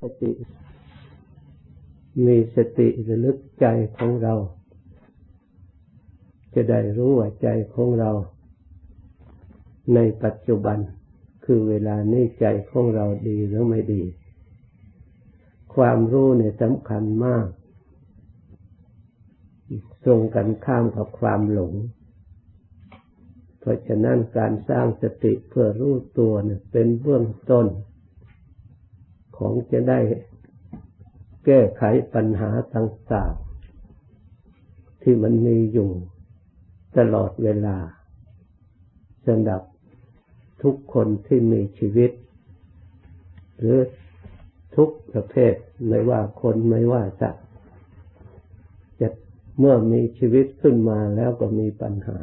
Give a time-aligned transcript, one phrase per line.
[0.00, 0.32] สติ
[2.26, 3.66] มีสติระลึกใจ
[3.96, 4.34] ของเรา
[6.54, 8.10] จะได้รู้ว่าใจของเรา
[9.94, 10.78] ในปัจจุบัน
[11.44, 14.02] คือเวลานี้ใจของเราดีหรือไม่ดี
[15.74, 17.46] ความรู้เนี่ยสำคัญมาก
[20.04, 21.72] ตรงกันข้ามกับความหลง
[23.58, 27.66] เพราะฉะนั้นการสร้างสติเพื่อรู้ตัวเนี่ยเป็นเบื้องต้น
[29.40, 30.00] ของจะได้
[31.44, 31.82] แก้ไข
[32.14, 35.90] ปัญหาต่างๆ ที่มันมีอยู่
[36.98, 37.76] ตลอดเวลา
[39.26, 39.62] สำหรับ
[40.62, 42.10] ทุกคนที่มีชีวิต
[43.58, 43.78] หรือ
[44.76, 45.54] ทุกประเภท
[45.88, 47.46] ไม่ว่าคนไม่ว่าสัตว์
[49.00, 49.08] จะ
[49.58, 52.18] เมื่อมีชีวิตขึ้นมาแล้วก็มีปัญหา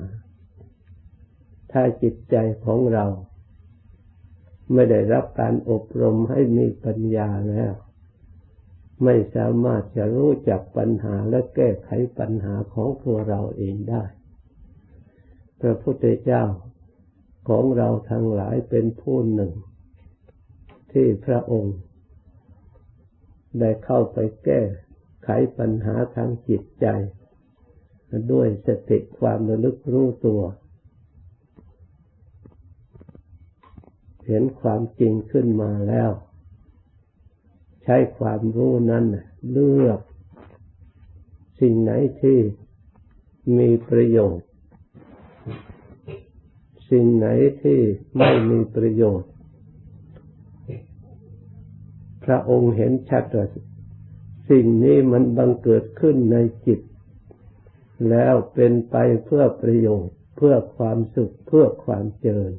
[1.71, 3.05] ถ้าจิตใจของเรา
[4.73, 7.73] ไม่ได้รับการอบรมให้มีปัญญาแล้ว
[9.03, 14.04] ไม่สามารถจะรู้จักปัญหาและแก้ไขปัญหาของตัวเราเองได้
[15.62, 16.43] พระพุทธเจ้า
[17.49, 19.54] ของเราทั้งหลายเป็นผู้หนึ่ง
[20.91, 21.77] ที่พระองค์
[23.60, 24.62] ได้เข้าไปแก้
[25.23, 26.88] ไขปัญหาทางจิตใจ
[28.32, 30.41] ด้วยสติความระลึกรู้ตัว
[34.27, 36.11] เห็นความจริงขึ้นมาแล้ว
[37.83, 39.05] ใช้ความรู้นั้น
[39.51, 39.99] เลือก
[41.59, 42.39] สิ่งไหนที่
[43.57, 44.48] มีประโยชน์
[46.91, 47.27] สิ่งไหน
[47.61, 47.79] ที่
[48.17, 49.31] ไม่มีประโยชน์
[52.25, 53.48] พระองค์เห็นชัดว่า
[54.49, 56.79] สิ่งนี้มันบังเกิดขึ้นในจิต
[58.09, 62.53] แล้วเป็นไปเพื่อประโยชน์ เพื่อความสุขเพื่อความเจริญ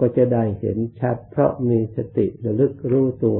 [0.00, 3.38] ก็จะได้เห็นชัด เพราะมีสติระลึกรู้ตัว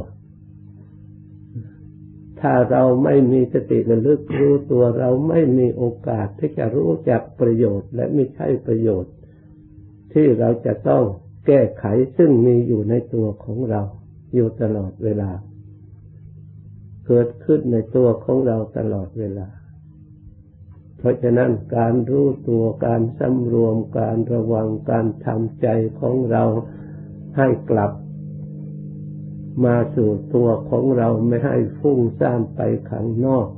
[2.41, 9.13] ถ้าเราไม่มีสติระลึกรู้ตัว เราไม่มีโอกาสที่จะรู้จักประโยชน์และไม่ใช่ประโยชน์
[10.13, 11.05] ที่เราจะต้อง
[11.47, 11.85] แก้ไข
[12.17, 13.83] ซึ่งมีอยู่ในตัวของเรา
[14.35, 15.31] อยู่ตลอดเวลา
[17.07, 19.49] เกิดขึ้นในตัวของเราตลอดเวลา
[20.99, 25.67] เพราะฉะนั้นการรู้ตัวการสำรวมการระวังการทำใจ
[26.01, 26.45] ของเรา
[27.37, 27.93] ให้กลับ
[29.65, 33.49] มาสู่ตัวของเราไม่ให้ฟุ้งซ่านไปข้างนอก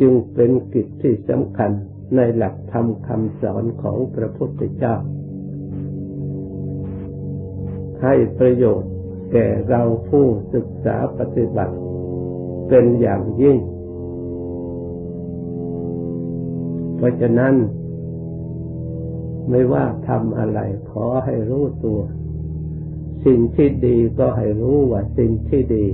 [0.00, 1.70] จึงเป็นกิจที่สำคัญ
[2.16, 4.94] ในหลักธรรมคำสอนของพระพุทธเจ้า
[8.02, 8.92] ให้ประโยชน์
[9.32, 11.74] แก่เราผู้ศึกษาปฏิบัติ
[12.68, 13.58] เป็นอย่างยิ่ง
[17.04, 17.54] ราะฉะนั้น
[19.50, 20.60] ไม่ว่าทำอะไร
[20.90, 22.00] ขอให้รู้ตัว
[23.26, 25.86] สิ่งที่ดีก็ให้รู้ว่าสิ่งที่ดี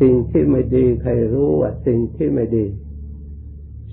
[0.00, 2.66] สิ่งที่ไม่ดีให้รู้ว่าสิ่งที่ไม่ดี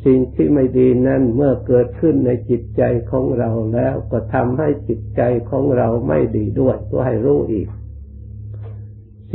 [0.06, 2.82] สิ่งที่ไม่ดีนั้นเมื่อเกิดขึ้นในจิตใจ
[3.12, 7.68] ของเราแล้วก็ทำให้จิตใจของเราไม่ดีด้วยก็ให้รู้อีก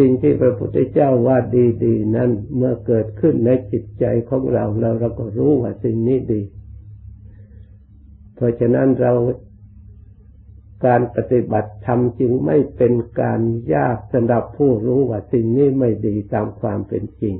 [0.01, 1.39] สิ่งที่พระพุทธเจ้าว่า
[1.85, 6.43] ดีๆนั้นเมื่อเกิดขึ้นในจิตใจของเราแล้วเราก็รู้ว่าสิ่งนี้ดี
[8.35, 9.13] เพราะฉะนั้นเรา
[10.87, 13.41] การปฏิบัติธรรมจึงไม่เป็นการ
[13.75, 17.35] ยากสำหรับผู้รู้ว่าสิ่งนี้ไม่ดีตามความเป็นจริง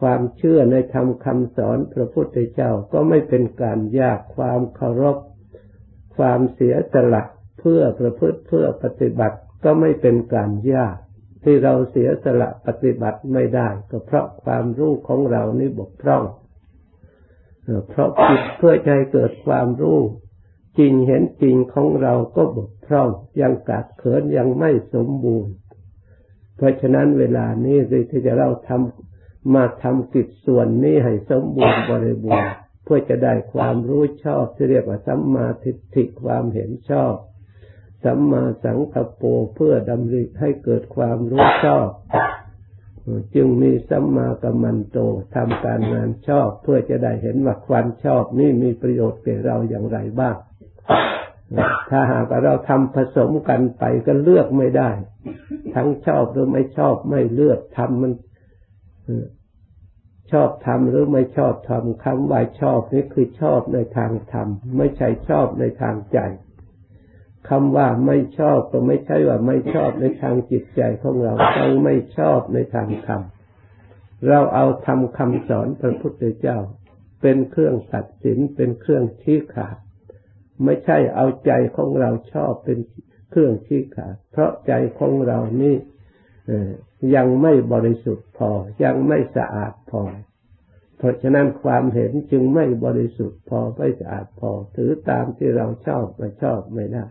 [0.00, 5.16] ความเชื่อในธรรมคำสอนพระพุทธเจ้าก็ไม่เป็นการยากความเคารพ
[6.16, 7.22] ความเสียสละ
[7.58, 10.96] เพื่อประพฤติเพื่อปฏิบัติก็ไม่เป็นการยาก
[11.44, 16.24] ที่เราเสียสละปฏิบัติไม่ได้ ก็เพราะความรู้ของเรานี่บกพร่อง
[17.88, 19.98] เพราะจิตเพื่อใจเกิดความรู้
[20.78, 23.08] จริงเห็นจริงของเราก็บกพร่อง
[23.40, 25.54] ยังกัดเขินยังไม่สมบูรณ์
[26.56, 27.78] เพราะฉะนั้นเวลานี้
[28.10, 32.50] ที่จะเราทำมาทำกิจส่วนนี้ให้สมบูรณ์บริบูรณ์
[32.84, 37.14] เพื่อจะได้ความรู้ชอบที่เรียกว่าสัมมาทิฏฐิความเห็นชอบ
[38.04, 39.22] สัมมาสังคโป
[39.54, 41.88] เพื่อดำริให้เกิดความรู้ชอบ
[43.34, 44.98] จึงมีสัมมากัมมันโต
[45.34, 50.36] ทำการงานชอบ เพื่อจะได้เห็นว่าความชอบนี่มีประโยชน์แก่เราอย่างไรบ้าง
[51.90, 54.90] ถ้าหากเราทำผสมกันไปก็เลือกไม่ได้
[55.74, 58.12] ทั้งชอบหรือไม่ชอบไม่เลือกทำมัน
[60.32, 66.18] ชอบทำหรือไม่ชอบทำคำว่าชอบนี่คือชอบในทางธรรมไม่ใช่ชอบในทางใจ
[67.48, 73.22] คำว่าไม่ชอบก็ไม่ใช่ว่าไม่ชอบในทางจิตใจของเราต้องไม่ชอบในทางธรรม
[74.28, 76.58] เราเอาทำคำสอนพระพุทธเจ้า
[77.22, 79.76] เป็นเครื่องตัดสินเป็นเครื่องชี้ขาด
[80.64, 82.78] ไม่ใช่เอาใจของเราชอบเป็น
[83.30, 85.76] เครื่องชี้ขาดเพราะใจของเรานี่
[87.14, 88.50] ยังไม่บริสุทธิ์พอ
[88.84, 90.02] ยังไม่สะอาดพอ
[90.98, 97.06] เพราะฉะนั้นความเห็นจึงไม่บริสุทธิ์พอไม่สะอาดพอ ถือตามที่เราชอบไม่ชอบไม่ได้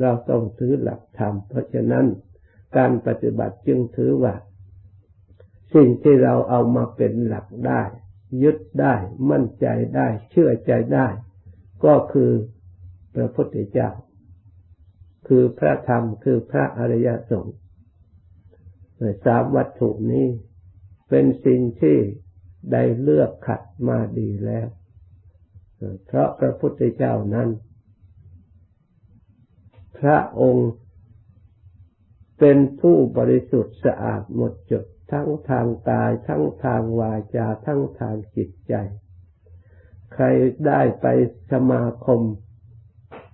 [0.00, 2.06] เราต้องถือหลักธรรม เพราะฉะนั้น
[2.76, 4.34] การปฏิบัติจึงถือว่า
[5.74, 7.82] สิ่งที่เราเอามาเป็นหลักได้
[8.42, 8.94] ยึดได้
[9.30, 9.66] มั่นใจ
[9.96, 11.08] ได้ เชื่อใจได้
[11.84, 12.30] ก็คือ
[13.14, 13.90] พระพุทธเจ้า
[15.28, 17.56] คือพระธรรมคือพระอริยสงฆ์
[19.24, 20.26] สามวัตถุนี้
[21.08, 21.98] เป็นสิ่งที่
[22.72, 24.66] ได้เลือกขัดมาดีแล้ว
[26.06, 27.48] เพราะพระพุทธเจ้านั้น
[30.00, 30.70] พระองค์
[32.38, 38.74] เป็นผู้บริสุทธิ์สะอาดหมดจดทั้งทางกายทั้งทางวาจาทั้งทางจิตใจ
[40.14, 40.24] ใคร
[40.66, 41.06] ได้ไป
[41.52, 42.20] สมาคม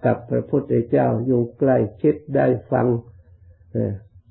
[0.05, 2.87] กับพระพุทธเจ้าอยู่ใกล้ชิดได้ฟัง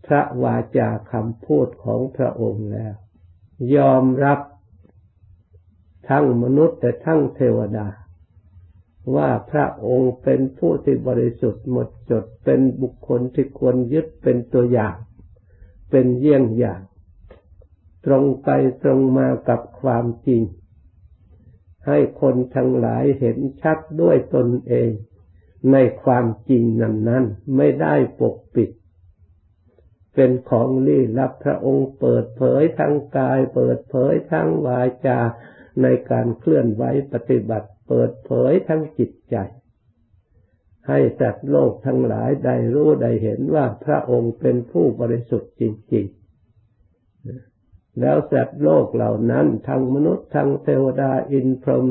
[0.05, 2.93] พระวาจาคำพูดของพระองค์แล้ว
[3.75, 4.39] ยอมรับ
[6.09, 7.87] ทั้งมนุษย์แต่ทั้งเทวดา
[9.15, 14.95] ว่าพระองค์เป็นผู้ที่บริสุทธิ์หมดจดเป็นบุคคลที่ควรยึดเป็นตัวอย่าง
[15.89, 16.81] เป็นเยี่ยงอย่าง
[18.05, 18.49] ตรงไป
[18.83, 20.41] ตรงมากับความจริง
[21.87, 24.91] ให้คนทั้งหลายเห็นชัดด้วยตนเอง
[25.71, 27.25] ในความจริงนั้นนั้น
[27.55, 28.69] ไม่ได้ปกปิด
[30.13, 35.19] เป็นของลี้ลับพระองค์เปิดเผยทั้งกาย เปิดเผยทั้งวาจา
[35.81, 39.35] ในการเคลื่อนไหวปฏิบัติ เปิดเผยทั้งจิตใจ
[40.87, 46.05] ให้สัตว์โลกทั้งหลายได้รู้ได้เห็นว่าพระองค์เป็นผู้บริสุทธิ์จริง
[47.01, 51.85] ๆ แล้วสัตว์โลกเหล่านั้นทั้งมนุษย์ทั้งเทวดาอินพรหม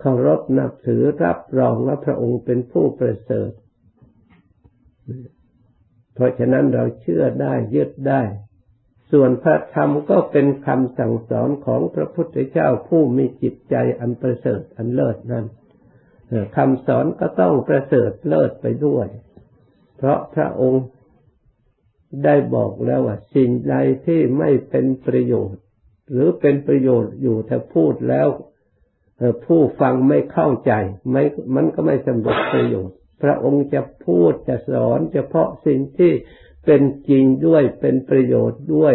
[0.00, 3.52] เคารพนับถือรับรองว่าพระองค์เป็นผู้ประเสริฐ
[6.14, 8.22] เพราะฉะนั้นเราเชื่อได้ยึดได้
[9.12, 15.46] ส่วนพระธรรมก็เป็นคำสั่งสอนของพระพุทธเจ้าผู้มีจิตใจอันประเสริฐอันเลิศนั้น
[16.56, 19.06] คำสอนก็ต้องประเสริฐเลิศไปด้วย
[19.96, 20.84] เพราะพระองค์
[22.24, 23.76] ได้บอกแล้วว่าสิ่งใด
[24.06, 25.62] ที่ไม่เป็นประโยชน์
[26.10, 28.28] หรือเป็นประโยชน์อยู่ถ้าพูดแล้ว
[29.46, 30.72] ผู้ฟังไม่เข้าใจ
[31.10, 31.22] ไม่
[31.54, 36.12] มันก็ไม่สำเร็จประโยชน์ พระองค์จะพูดจะสอนเฉพาะสิ่งที่
[36.64, 38.94] เป็นจริงด้วยเป็นประโยชน์ด้วย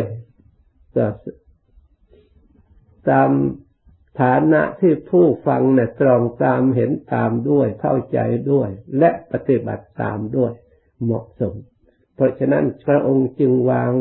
[3.09, 3.31] ตาม
[4.21, 8.19] ฐานะที่ผู้ฟังเนี่ยตรองตามเห็นตามด้วย เข้าใจ
[8.51, 8.69] ด้วย
[8.99, 10.51] และปฏิบัติตามด้วย
[11.03, 11.55] เหมาะสม
[12.15, 13.93] เพราะฉะนั้นพระองค์จึงวาง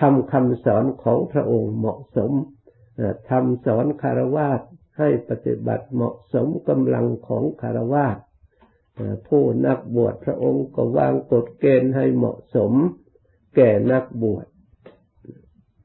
[0.00, 2.32] ทำคำสอนของพระองค์เหมาะสม
[3.30, 4.48] ทำสอนคารวะ
[4.98, 8.06] ให้ปฏิบัติเหมาะสมกำลังของคารวะ
[9.28, 12.72] ผู้นักบวชพระองค์ก็วางกฎเกณฑ์ให้เหมาะสม
[13.56, 14.46] แก่นักบวช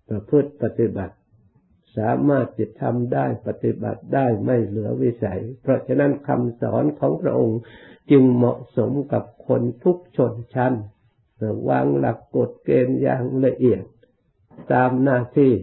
[0.09, 1.15] ประพฤติปฏิบัติ
[1.97, 7.59] สามารถจะทำได้ปฏิบัติได้ไม่เหลือวิสัย เพราะฉะนั้นคำสอนของพระองค์
[8.11, 10.73] จึงเหมาะสมกับคนทุกชนชั้น
[11.69, 13.83] วางหลักกฎเกณฑ์อย่างละเอียด
[14.73, 15.53] ตามหน้าที่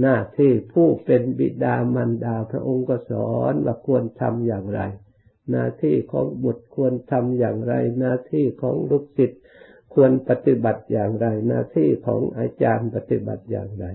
[0.00, 4.80] หน้าที่ผู้เป็นบิดามารดาพระองค์ก็สอนว่าควรทำอย่างไร
[5.50, 9.40] หน้าที่ของบุตรควรทำอย่างไร หน้าที่ของลูกศิษย์
[9.94, 13.86] ควรปฏิบัติอย่างไร หน้าที่ของอาจารย์ปฏิบัติอย่างไร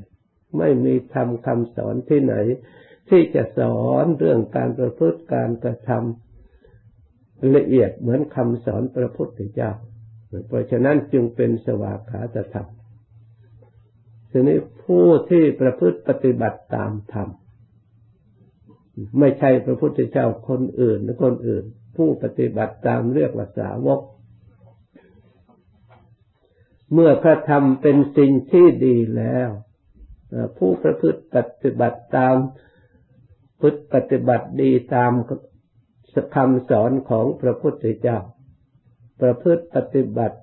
[0.58, 2.36] ไม่มีทำคำสอนที่ไหน
[3.10, 9.72] ที่จะสอนเรื่องการประพฤติการกระทำละเอียดเหมือนคำสอนพระพุทธเจ้า
[10.48, 12.68] เพราะฉะนั้นจึงเป็นสวากขาตธรรม
[14.32, 17.30] ทีนี้ผู้ที่ประพฤติปฏิบัติตามธรรม
[19.20, 21.64] ไม่ใช่พระพุทธเจ้าคนอื่นหรือคนอื่น
[21.96, 24.02] ผู้ปฏิบัติตามเรียกว่าสาวก
[26.94, 29.50] เมื่อพระธรรมเป็นสิ่งที่ดีแล้ว
[30.58, 32.36] ผู้ประพฤติปฏิบัติตาม
[33.60, 35.12] พุทธปฏิบัติดีตาม
[36.36, 38.20] คำสอนของพระพุทธเจ้า
[39.22, 40.38] ประพฤติปฏิบัติ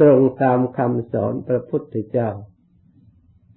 [0.00, 2.30] ตรงตามคำสอนพระพุทธเจ้า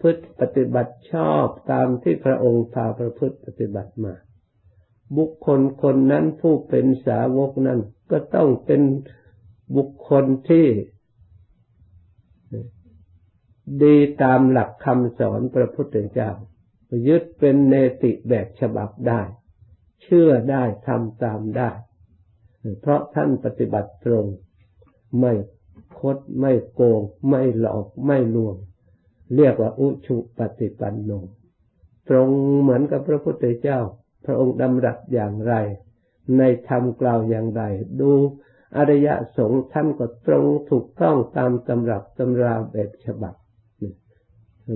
[0.02, 4.14] พฤติปฏิบัติชอบตามที่พระองค์พาประพฤติปฏิบัติมา
[5.18, 7.80] บุคคลคนนั้นผู้เป็นสาวกนั้น
[8.12, 8.82] ก็ต้องเป็น
[9.76, 10.68] บุคคลที่
[13.84, 16.32] ดีตามหลักคำสอนพระพุทธเจ้า
[17.08, 19.22] ยึดเป็นเนติแบบฉบับได้
[20.02, 21.72] เชื่อได้ทำตามได้
[22.82, 24.26] เพราะท่านปฏิบัติตรง
[25.20, 25.34] ไม่
[26.00, 28.56] คดไม่โกง ไม่หลอกไม่ลวง
[29.36, 31.12] เรียกว่าอุชุปฏิปันโน
[32.10, 32.28] ตรง
[32.62, 33.80] เหมือนกับพระพุทธเจ้า
[34.26, 35.54] พระองค์ดำรัสอย่างไร
[36.38, 37.64] ในธรรมกล่าวอย่างไร
[38.00, 38.12] ดู
[38.78, 39.08] อริย
[39.38, 43.36] สงฆ์ท่านก็ตรงถูกต้องตามตำรับตำราแบบฉบับ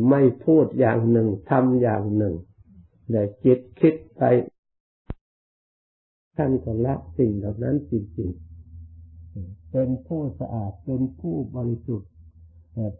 [0.10, 2.36] ไม่พูดอย่างหนึ่งทำอย่างหนึ่ง
[3.12, 4.24] แต่จิตคิดไป
[6.38, 12.12] ท่านก็ละสิ่งเหล่านั้นจริงๆเป็นผู้สะอาดเป็นผู้บริสุทธิ์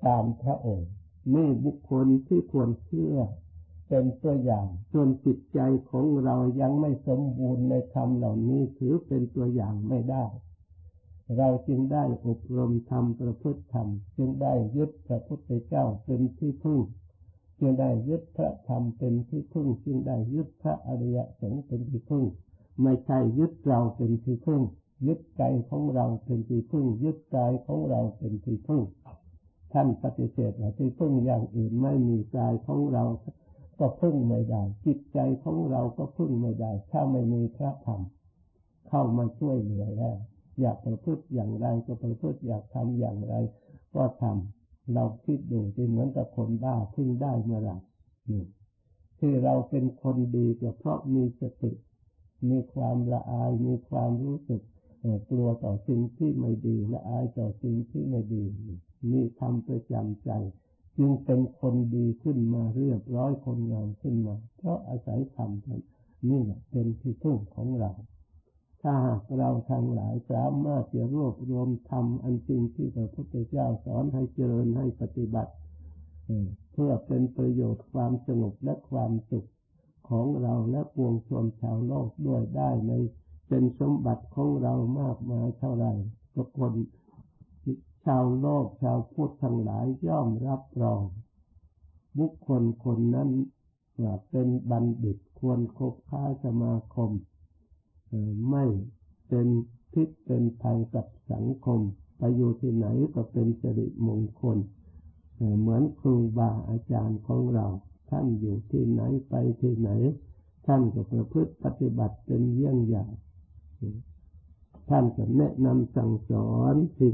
[0.06, 0.90] ตามพระองค์
[1.34, 3.16] นี่บุคคลที่ควรเชื่อ
[3.88, 10.26] เป็นตัวอย่างส่วนจิตใจของเรายังไม่สมบูรณ์ในธรรมเหล่านี้ถือเป็นตัวอย่างไม่ได้
[11.38, 16.80] เราจึงได้อบรมธรรมประพฤติธรรม จึงได้ยึดพระพุทธเจ้าเป็นที่พึ่ง
[17.60, 22.26] จึงได้ยึดพระธรรมเป็นที่พึ่ง จึงได้ยึดพระอริยสงฆ์เป็นที่พึ่ง
[22.82, 24.62] ไม่ใช่ยึดเราเป็นที่พึ่ง
[25.08, 28.82] ยึดใจของเราเป็นที่พึ่ง ยึดใจของเราเป็นที่พึ่ง
[29.76, 33.04] ท่านปฏิเสธว่าที่พึ่งอย่างอื่นไม่มีใจของเรา
[33.80, 38.02] ก็พึ่งไม่ได้ จิตใจของเราก็พึ่งไม่ได้ ถ้าไม่มีพระธรรม
[38.88, 40.18] เข้ามาช่วยเหลือแล้ว
[40.60, 43.34] อยากประพฤติอย่างไรก็ประพฤติอยากทำอย่างไร
[43.96, 47.78] ก็ทำเราคิดดูที่เหมือนกับคนบ้าพึ่งได้เมื่อไหร่
[49.20, 51.72] ที่เราเป็นคนดีก็เพราะมีสติ
[52.50, 54.62] มีความละอายมีความรู้สึก
[55.30, 58.44] กลัวต่อสิ่งที่ไม่ดีละอายต่อสิ่งที่ไม่ดี
[59.10, 60.32] มีทำประจำใจ
[60.98, 65.52] จึงเป็นคนดีขึ้นมาเรียบร้อยคนงามขึ้นมา เพราะอาศัยธรรม
[66.30, 67.92] นี่แหละเป็นที่พึ่งของเรา
[68.82, 75.54] ถ้าหากเราทั้งหลายสามารถจะรวบรวมธรรมอันจริงที่พระพุทธเจ้าสอนให้เจริญให้ปฏิบัติ
[76.74, 79.50] เพื่อเป็นประโยชน์ความสงบและความสุข
[80.10, 82.92] ของเราและปวงชนชาวโลกด้วยได้ใน
[83.48, 85.86] เป็นสมบัติของเรามากมายเท่าไหร
[86.36, 86.74] ทุกคน
[88.06, 91.02] ชาวโลกชาวพุทธทั้งหลายย่อมรับรอง
[92.18, 93.30] บุคคลคนนั้น
[94.30, 97.12] เป็นบัณฑิตควรคบค้าสมาคม
[98.50, 98.66] ไม่
[99.28, 99.48] เป็น
[99.94, 101.80] พิษเป็นภัยกับสังคม
[102.18, 104.58] ไปอยู่ที่ไหนก็เป็นสิริมงคล
[105.60, 107.68] เหมือนครูบาอาจารย์ของเรา
[108.10, 109.90] ท่านอยู่ที่ไหนไปที่ไหน
[110.68, 113.12] ท่านก็ประพฤติปฏิบัติเป็นเยี่ยงอย่าง
[114.90, 117.12] ท่านก็แนะนำสั่งสอนที่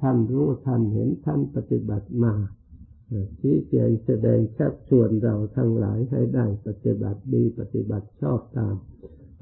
[0.00, 2.34] ท่านรู้ท่านเห็นท่านปฏิบัติมา
[3.40, 8.74] ชี้แจงแสดงชักชวนเราทั้งหลายให้ได้ปฏิบัติดีปฏิบัติชอบตาม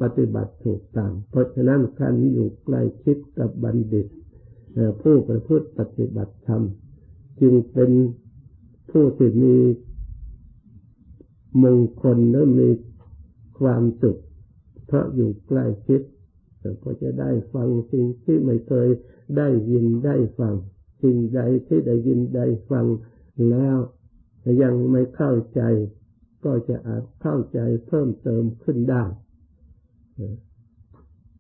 [0.03, 4.07] ปฏิบัติถูกตาม เพราะฉะนั้นการอยู่ใกล้ชิดกับบัณฑิต
[5.03, 6.63] ผู้ประพฤติปฏิบัติธรรม
[7.41, 7.91] จึงเป็น
[8.91, 9.57] ผู้ที่มี
[11.63, 12.69] มงคลและมี
[13.61, 14.21] ความสุข
[14.87, 16.01] เพราะอยู่ใกล้ชิด
[16.83, 18.89] ก็จะได้ฟังสิ่งที่ไม่เคย
[19.37, 20.55] ได้ยินได้ฟัง
[21.02, 22.87] สิ่งใดที่ได้ยินได้ฟัง
[23.50, 23.76] แล้ว
[24.62, 25.62] ยังไม่เข้าใจ
[26.45, 29.05] ก็จะอาจเข้าใจเพิ่มเติมขึ้นได้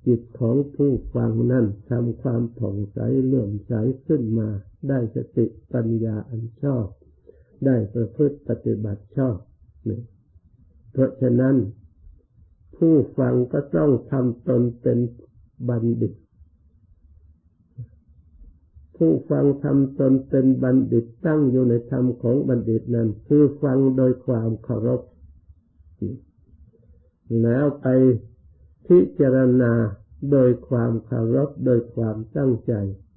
[0.06, 3.72] จิตของผู้ฟังนั้นทำความผ่องใสเลื่อมใส
[4.06, 4.48] ขึ้นมา
[4.88, 6.86] ได้สติปัญญาอันชอบ
[7.66, 9.38] ได้ประพฤติปฏิบัติชอบ
[10.92, 11.56] เพราะฉะนั้น
[12.76, 14.98] ผู้ฟังก็ต้องทำตนเป็น
[15.68, 16.12] บัณฑิต
[18.96, 25.00] ผู้ฟังทำตนเป็นบัณฑิตตั้งอยู่ในธรรมของบัณฑิตนั้น คือฟังโดยความเคารพ
[27.42, 27.86] แล้วไป
[28.86, 29.72] พิจารณา
[30.32, 32.72] โดยความเคารพโดยความตั้งใจ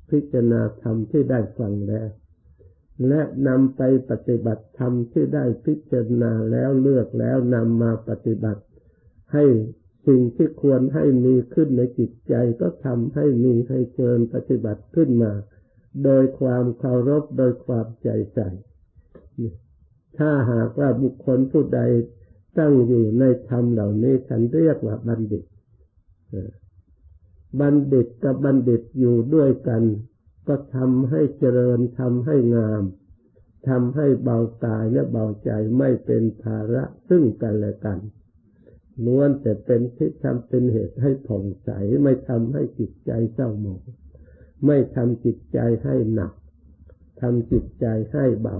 [0.09, 2.09] พิจารณาธรรมที่ได้ฟังแล้ว
[3.07, 8.63] และนำไปปฏิบัติธรรมที่ได้พิจารณาแล้วเลือกแล้วนำมาปฏิบัติ
[9.33, 9.45] ให้
[10.07, 15.31] สิ่งที่ควรให้มีขึ้นในจิตใจก็ทำให้มีให้เชิญปฏิบัติขึ้นมา
[16.03, 18.49] โดยความเคารพโดยความใจใส่
[20.17, 21.81] ถ้าหากว่าบุคคลผู้ใด
[22.57, 25.43] ตั้งอยู่ในธรรมเหล่านี้ฉันเรียกว่าบัณฑิต
[27.59, 29.83] บัณฑิตกับบัณฑิตอยู่ด้วยกัน
[30.47, 32.83] ก็ทำให้เจริญทำให้งาม
[33.69, 37.99] ทำให้เบากายและเบาใจไม่เป็นภาระซึ่งกันและกัน
[39.05, 41.69] ล้วนแต่เป็นที่ทำเป็นเหตุให้ผ่องใส
[42.03, 43.83] ไม่ทำให้จิตใจเศร้าหมอง
[44.65, 46.31] ไม่ทำจิตใจให้หนัก
[47.21, 48.57] ทำจิตใจให้เบา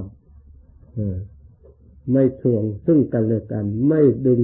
[2.12, 4.41] ไม่ทวงซึ่งกันและกัน ไม่ดึง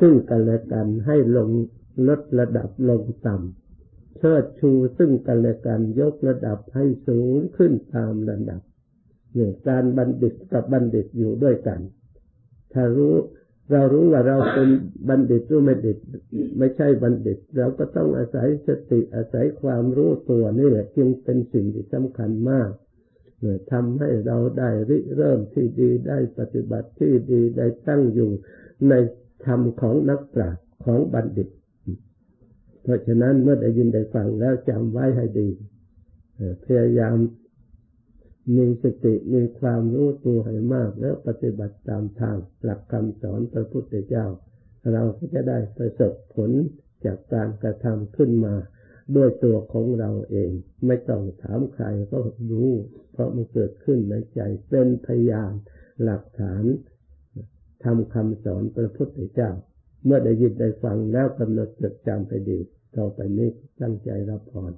[0.00, 1.50] ซึ่งกันและกัน ให้ลง
[2.08, 8.60] ลดระดับลงต่ำเชิดชูซึ่งกันและกัน ยกระดับให้สูงขึ้นตามระดับ
[9.34, 11.80] เนี่ยการบัณฑิตกับบัณฑิตอยู่ด้วยกัน
[12.72, 13.14] ถ้ารู้
[13.72, 14.68] เรารู้ว่าเราเป็น
[15.08, 15.98] บัณฑิตหรือไม่ดิต
[16.58, 22.70] ไม่ใช่บัณฑิต เราก็ต้องอาศัยสติอาศัยความรู้ตัวนี่แหละจึงเป็นสิ่งที่สำคัญมาก
[23.40, 28.30] เนี่ยทำให้เราได้ริเริ่มที่ดีได้ปฏิบัติที่ดีได้ตั้งอยู่
[28.88, 28.94] ใน
[29.46, 31.48] ธรรมของนักปราชญ์ของบัณฑิต
[32.82, 35.48] เพราะฉะนั้นเมื่อได้ยินได้ฟังแล้วจำไว้ให้ดี
[36.64, 37.16] พยายาม
[38.56, 44.26] มีสติมีความรู้ตัวให้มาก แล้วปฏิบัติตามทางหลักคำสอนพระพุทธเจ้า
[44.92, 46.50] เราก็จะได้ประสบผล
[47.04, 48.54] จากการกระทำขึ้นมา
[49.16, 50.50] ด้วยตัวของเราเอง
[50.86, 52.18] ไม่ต้องถามใครก็
[52.50, 52.70] รู้
[53.12, 55.52] เพราะมันเกิดขึ้นในใจเป็นพยาน
[56.02, 56.64] หลักฐาน
[57.84, 59.50] ทำคำสอนพระพุทธเจ้า
[60.04, 62.58] เมื่อได้ยินได้ฟังแล้วกำหนดจดจำไปดี
[62.96, 63.48] ต่อไปนี้
[63.80, 64.72] ตั้งใจรับพร